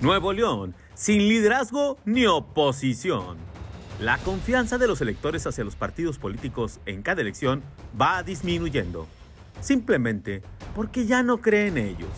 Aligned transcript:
Nuevo 0.00 0.32
León, 0.32 0.76
sin 0.94 1.18
liderazgo 1.28 1.98
ni 2.04 2.24
oposición. 2.24 3.36
La 4.00 4.16
confianza 4.18 4.78
de 4.78 4.86
los 4.86 5.00
electores 5.00 5.44
hacia 5.44 5.64
los 5.64 5.74
partidos 5.74 6.18
políticos 6.18 6.78
en 6.86 7.02
cada 7.02 7.20
elección 7.20 7.64
va 8.00 8.22
disminuyendo, 8.22 9.08
simplemente 9.60 10.42
porque 10.76 11.04
ya 11.04 11.24
no 11.24 11.38
creen 11.38 11.78
ellos. 11.78 12.10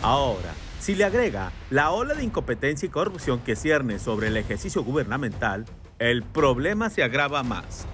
Ahora, 0.00 0.54
si 0.80 0.94
le 0.94 1.04
agrega 1.04 1.52
la 1.68 1.90
ola 1.90 2.14
de 2.14 2.24
incompetencia 2.24 2.86
y 2.86 2.90
corrupción 2.90 3.40
que 3.40 3.56
cierne 3.56 3.98
sobre 3.98 4.28
el 4.28 4.36
ejercicio 4.38 4.82
gubernamental, 4.82 5.66
el 5.98 6.22
problema 6.22 6.88
se 6.88 7.02
agrava 7.02 7.42
más. 7.42 7.84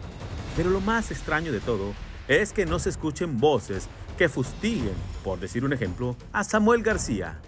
Pero 0.56 0.70
lo 0.70 0.80
más 0.80 1.10
extraño 1.10 1.50
de 1.50 1.58
todo 1.58 1.92
es 2.28 2.52
que 2.52 2.66
no 2.66 2.78
se 2.78 2.90
escuchen 2.90 3.40
voces 3.40 3.88
que 4.16 4.28
fustiguen, 4.28 4.94
por 5.24 5.40
decir 5.40 5.64
un 5.64 5.72
ejemplo, 5.72 6.14
a 6.32 6.44
Samuel 6.44 6.84
García, 6.84 7.40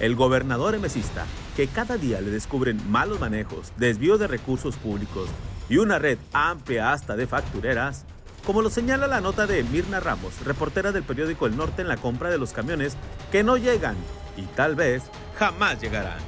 el 0.00 0.16
gobernador 0.16 0.74
emesista, 0.74 1.26
que 1.56 1.68
cada 1.68 1.96
día 1.96 2.20
le 2.20 2.30
descubren 2.30 2.80
malos 2.90 3.20
manejos, 3.20 3.72
desvío 3.76 4.18
de 4.18 4.26
recursos 4.26 4.76
públicos 4.76 5.28
y 5.68 5.78
una 5.78 5.98
red 5.98 6.18
amplia 6.32 6.92
hasta 6.92 7.16
de 7.16 7.26
factureras, 7.26 8.04
como 8.44 8.60
lo 8.60 8.70
señala 8.70 9.06
la 9.06 9.20
nota 9.20 9.46
de 9.46 9.62
Mirna 9.64 10.00
Ramos, 10.00 10.44
reportera 10.44 10.92
del 10.92 11.04
periódico 11.04 11.46
El 11.46 11.56
Norte 11.56 11.82
en 11.82 11.88
la 11.88 11.96
compra 11.96 12.30
de 12.30 12.38
los 12.38 12.52
camiones 12.52 12.96
que 13.32 13.42
no 13.42 13.56
llegan 13.56 13.96
y 14.36 14.42
tal 14.42 14.74
vez 14.74 15.04
jamás 15.38 15.80
llegarán. 15.80 16.18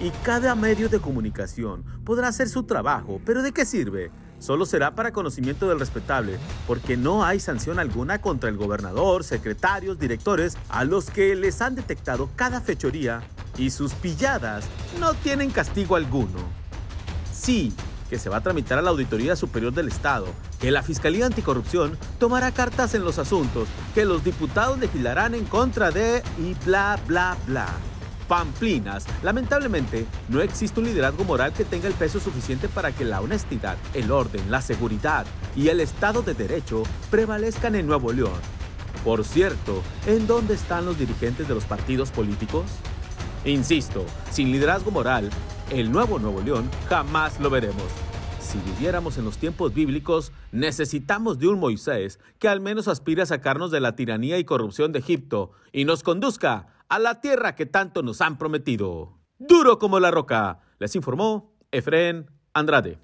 Y 0.00 0.10
cada 0.24 0.54
medio 0.54 0.88
de 0.88 0.98
comunicación 0.98 1.84
podrá 2.04 2.28
hacer 2.28 2.48
su 2.48 2.64
trabajo, 2.64 3.20
pero 3.24 3.42
¿de 3.42 3.52
qué 3.52 3.64
sirve? 3.64 4.10
Solo 4.42 4.66
será 4.66 4.94
para 4.94 5.12
conocimiento 5.12 5.68
del 5.68 5.78
respetable, 5.78 6.38
porque 6.66 6.96
no 6.96 7.24
hay 7.24 7.38
sanción 7.38 7.78
alguna 7.78 8.20
contra 8.20 8.50
el 8.50 8.56
gobernador, 8.56 9.22
secretarios, 9.22 9.98
directores, 9.98 10.58
a 10.68 10.84
los 10.84 11.10
que 11.10 11.36
les 11.36 11.62
han 11.62 11.76
detectado 11.76 12.28
cada 12.34 12.60
fechoría 12.60 13.22
y 13.56 13.70
sus 13.70 13.94
pilladas 13.94 14.64
no 14.98 15.14
tienen 15.14 15.50
castigo 15.50 15.94
alguno. 15.94 16.40
Sí, 17.32 17.72
que 18.10 18.18
se 18.18 18.28
va 18.28 18.38
a 18.38 18.42
tramitar 18.42 18.78
a 18.78 18.82
la 18.82 18.90
Auditoría 18.90 19.36
Superior 19.36 19.72
del 19.72 19.88
Estado, 19.88 20.26
que 20.60 20.72
la 20.72 20.82
Fiscalía 20.82 21.26
Anticorrupción 21.26 21.96
tomará 22.18 22.50
cartas 22.50 22.94
en 22.94 23.04
los 23.04 23.18
asuntos, 23.18 23.68
que 23.94 24.04
los 24.04 24.24
diputados 24.24 24.78
legislarán 24.78 25.34
en 25.34 25.44
contra 25.44 25.90
de 25.92 26.22
y 26.38 26.54
bla 26.66 26.98
bla 27.06 27.36
bla 27.46 27.68
pamplinas. 28.32 29.04
Lamentablemente, 29.22 30.06
no 30.30 30.40
existe 30.40 30.80
un 30.80 30.86
liderazgo 30.86 31.22
moral 31.22 31.52
que 31.52 31.66
tenga 31.66 31.86
el 31.86 31.92
peso 31.92 32.18
suficiente 32.18 32.66
para 32.66 32.90
que 32.90 33.04
la 33.04 33.20
honestidad, 33.20 33.76
el 33.92 34.10
orden, 34.10 34.50
la 34.50 34.62
seguridad 34.62 35.26
y 35.54 35.68
el 35.68 35.80
Estado 35.80 36.22
de 36.22 36.32
Derecho 36.32 36.82
prevalezcan 37.10 37.74
en 37.74 37.86
Nuevo 37.86 38.10
León. 38.10 38.40
Por 39.04 39.22
cierto, 39.26 39.82
¿en 40.06 40.26
dónde 40.26 40.54
están 40.54 40.86
los 40.86 40.98
dirigentes 40.98 41.46
de 41.46 41.52
los 41.52 41.64
partidos 41.64 42.10
políticos? 42.10 42.64
Insisto, 43.44 44.06
sin 44.30 44.50
liderazgo 44.50 44.90
moral, 44.90 45.28
el 45.70 45.92
nuevo 45.92 46.18
Nuevo 46.18 46.40
León 46.40 46.70
jamás 46.88 47.38
lo 47.38 47.50
veremos. 47.50 47.84
Si 48.40 48.56
viviéramos 48.60 49.18
en 49.18 49.26
los 49.26 49.36
tiempos 49.36 49.74
bíblicos, 49.74 50.32
necesitamos 50.52 51.38
de 51.38 51.48
un 51.48 51.60
Moisés 51.60 52.18
que 52.38 52.48
al 52.48 52.62
menos 52.62 52.88
aspire 52.88 53.20
a 53.20 53.26
sacarnos 53.26 53.70
de 53.70 53.80
la 53.80 53.94
tiranía 53.94 54.38
y 54.38 54.44
corrupción 54.44 54.90
de 54.90 55.00
Egipto 55.00 55.50
y 55.70 55.84
nos 55.84 56.02
conduzca 56.02 56.68
a 56.92 56.98
la 56.98 57.22
tierra 57.22 57.54
que 57.54 57.64
tanto 57.64 58.02
nos 58.02 58.20
han 58.20 58.36
prometido. 58.36 59.18
Duro 59.38 59.78
como 59.78 59.98
la 59.98 60.10
roca, 60.10 60.60
les 60.78 60.94
informó 60.94 61.56
Efren 61.70 62.30
Andrade. 62.52 62.98